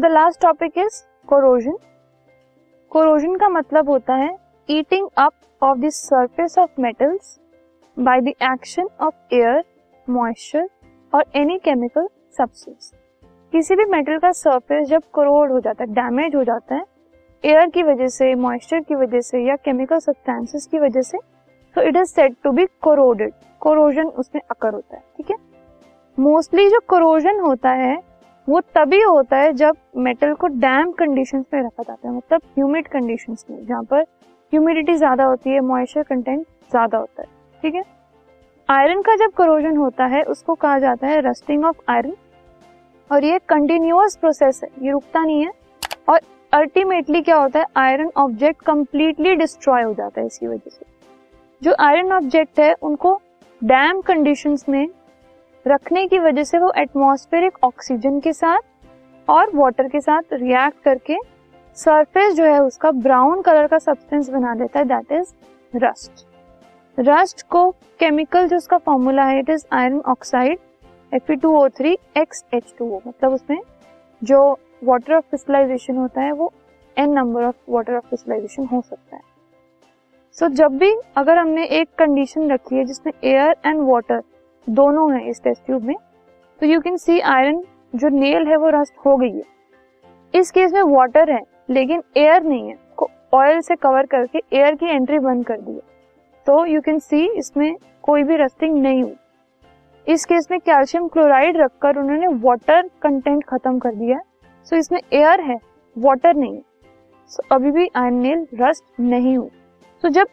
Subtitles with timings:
[0.00, 1.76] The last topic is corrosion
[2.92, 4.36] corrosion का मतलब होता है
[4.68, 5.32] eating up
[5.62, 7.38] of the surface of metals
[7.98, 9.62] by the action of air
[10.10, 10.68] moisture
[11.12, 12.92] और any chemical substance
[13.52, 16.84] किसी भी metal का सरफेस जब करोड हो जाता है डैमेज हो जाता है
[17.44, 21.18] एयर की वजह से मॉइस्चर की वजह से या केमिकल सब्सटेंसेस की वजह से
[21.76, 25.36] तो it is said to be corroded corrosion उसमें अकर होता है, ठीक है?
[26.18, 28.13] मोस्टली जो कोरोजन होता है
[28.48, 32.88] वो तभी होता है जब मेटल को डैम कंडीशन में रखा जाता है मतलब ह्यूमिड
[32.88, 34.00] कंडीशन में, जहाँ पर
[34.52, 37.28] ह्यूमिडिटी ज़्यादा होती है मॉइस्चर कंटेंट ज़्यादा होता है,
[37.62, 37.82] ठीक है?
[38.68, 42.14] आयरन का जब करोजन होता है, उसको कहा जाता है रस्टिंग ऑफ़ आयरन
[43.10, 45.50] और ये कंटिन्यूअस प्रोसेस है, ये रुकता नहीं है
[46.08, 46.20] और
[46.52, 50.86] अल्टीमेटली क्या होता है आयरन ऑब्जेक्ट कंप्लीटली डिस्ट्रॉय हो जाता है इसकी वजह से।
[51.62, 53.20] जो आयरन ऑब्जेक्ट है, उनको
[53.62, 54.86] डैम कंडीशंस में
[55.66, 58.60] रखने की वजह से वो एटमॉस्फेरिक ऑक्सीजन के साथ
[59.28, 61.16] और वाटर के साथ रिएक्ट करके
[61.76, 65.32] सरफेस जो है उसका ब्राउन कलर का सब्सटेंस बना देता है दैट इज़
[65.76, 66.26] रस्ट
[66.98, 70.58] रस्ट को केमिकल जो उसका फॉर्मूला है it is iron oxide
[71.12, 71.96] Fe2O3
[73.06, 73.58] मतलब उसमें
[74.22, 74.40] जो
[74.84, 76.52] वाटर ऑफ़ क्रिस्टलाइजेशन होता है वो
[76.98, 79.22] n number of water of crystallization हो सकता है।
[80.32, 84.22] सो so, जब भी अगर हमने एक कंडीशन रखी है जिसमें एयर एंड वाटर
[84.66, 85.96] दोनों है इस टेस्ट ट्यूब में।
[86.60, 87.62] तो यू कैन सी आयरन
[87.94, 89.42] जो नेल है वो रस्ट हो गई है।
[90.34, 92.82] इस केस में वाटर है लेकिन एयर नहीं है
[93.34, 95.80] ऑयल से कवर करके एयर की एंट्री बंद कर दी है।
[96.46, 99.14] तो यू कैन सी इसमें कोई भी रस्टिंग नहीं हुई।
[100.06, 105.00] इस केस में कैल्शियम क्लोराइड रखकर उन्होंने वाटर कंटेंट खत्म कर दिया सो so, इसमें
[105.12, 105.56] एयर है
[105.98, 106.62] वाटर नहीं है।
[107.30, 109.48] So, अभी भी आयरन नेल रस्ट नहीं हुई।
[110.02, 110.26] तो so, जब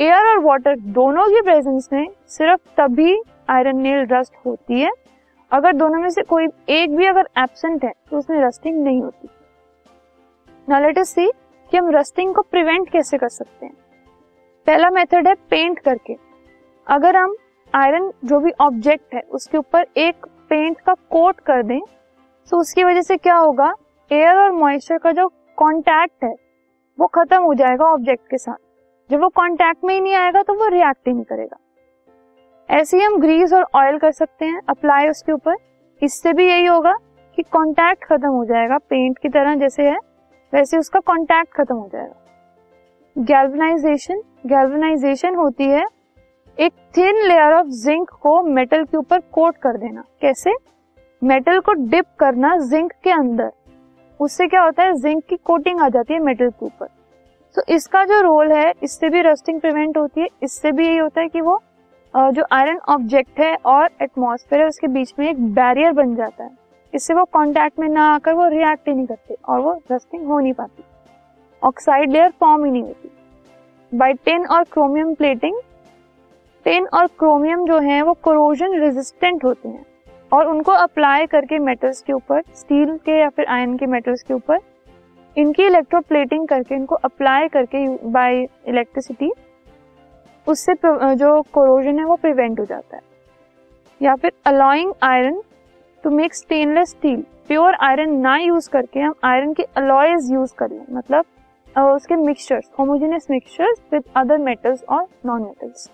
[0.00, 4.90] एयर और वाटर दोनों की प्रेजेंस में सिर्फ़ तभी आयरन नेल रस्ट होती है।
[5.52, 9.28] अगर दोनों में से कोई एक भी अगर एबसेंट है तो उसमें रस्टिंग नहीं होती।
[10.68, 11.30] नाउ लेट अस सी
[11.72, 13.74] कि हम रस्टिंग को प्रिवेंट कैसे कर सकते हैं।
[14.66, 16.16] पहला मेथड है पेंट करके।
[16.86, 17.34] अगर हम
[17.74, 21.80] आयरन जो भी ऑब्जेक्ट है, उसके ऊपर एक पेंट का कोट कर दें
[22.50, 23.72] तो उसकी वजह से क्या होगा?
[24.10, 25.26] एयर और मॉइस्चर का जो
[25.58, 26.34] कांटेक्ट है,
[26.98, 28.56] वो खत्म हो जाएगा ऑब्जेक्ट के साथ।
[29.10, 31.56] जब वो कांटेक्ट में ही नहीं आएगा तो वो रिएक्ट ही नहीं करेगा।
[32.70, 35.56] ऐसे ही हम ग्रीस और ऑयल कर सकते हैं अप्लाई उसके ऊपर।
[36.02, 36.92] इससे भी यही होगा
[37.36, 39.96] कि कांटेक्ट खत्म हो जाएगा पेंट की तरह जैसे है,
[40.52, 42.24] वैसे उसका कांटेक्ट खत्म हो जाएगा।
[43.18, 45.86] गैल्वनाइजेशन गैल्वनाइजेशन होती है
[46.58, 50.54] एक थिन लेयर ऑफ़ जिंक को मेटल के ऊपर कोट कर देना। कैसे?
[51.24, 53.52] मेटल को डिप करना जिंक के अंदर।
[54.20, 54.92] उससे क्या होता है?
[54.92, 56.86] जिंक की कोटिंग आ जाती है मेटल के ऊपर।
[57.56, 61.20] तो इसका जो रोल है, इससे भी रस्टिंग प्रिवेंट होती है। इससे भी यही होता
[61.20, 61.62] है कि वो
[62.14, 66.50] जो आयरन ऑब्जेक्ट है और एटमोसफेयर है, उसके बीच में एक बैरियर बन जाता है।
[66.92, 70.38] इससे वो कांटेक्ट में ना आकर वो रिएक्ट ही नहीं करते और वो रस्टिंग हो
[70.40, 70.84] नहीं पाती।
[71.62, 73.10] ऑक्साइड लेयर फॉर्म ही नहीं होती।
[73.92, 75.60] बाय टिन और क्रोमियम प्लेटिंग
[76.66, 79.84] टिन और क्रोमियम जो है, वो कोरोजन रेजिस्टेंट होते हैं
[80.32, 84.34] और उनको अप्लाई करके मेटल्स के ऊपर स्टील के या फिर आयरन के मेटल्स के
[84.34, 84.58] ऊपर,
[85.36, 89.30] इनकी इलेक्ट्रोप्लेटिंग करके, इनको अप्लाई करके बाय इलेक्ट्रिसिटी
[90.48, 90.74] उससे
[91.14, 93.02] जो कोरोजन है वो प्रिवेंट हो जाता है।
[94.00, 95.40] या फिर alloying iron
[96.04, 100.70] to make stainless steel pure iron ना यूज़ करके हम आयरन के अलॉयज यूज़ कर।
[100.70, 101.24] लें मतलब
[101.76, 105.90] उसके mixtures homogeneous mixtures with other metals और नॉन मेटल्स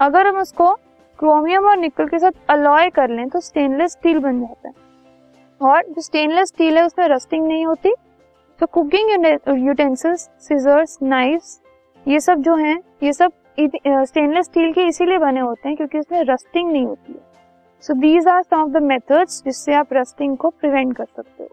[0.00, 0.72] अगर हम उसको
[1.18, 4.74] क्रोमियम और निकल के साथ अलॉय कर लें तो स्टेनलेस स्टील बन जाता है।
[5.60, 7.94] और जो स्टेनलेस स्टील है उसमें रस्टिंग नहीं होती
[8.60, 9.10] तो कुकिंग
[9.58, 11.60] यूटेंसिल्स सीजर्स नाइफ्स
[12.06, 16.22] ये सब जो हैं, ये सब स्टेनलेस स्टील के इसीलिए बने होते हैं क्योंकि उसमें
[16.24, 17.20] रस्टिंग नहीं होती है।
[17.82, 21.48] So these are some of the methods जिससे आप रस्टिंग को प्रिवेंट कर सकते हो।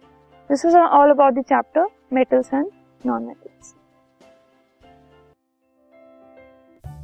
[0.50, 2.68] This is all about the chapter metals and
[3.06, 3.74] non metals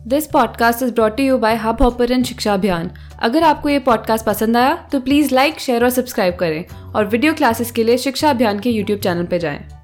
[0.07, 2.91] this podcast is brought you by hub hopper Shiksha Abhiyan
[3.21, 7.33] अगर आपको ये पॉडकास्ट पसंद आया तो प्लीज़ लाइक शेयर और सब्सक्राइब करें और वीडियो
[7.33, 9.78] क्लासेस के लिए शिक्षा अभियान के यूट्यूब चैनल पर जाएँ।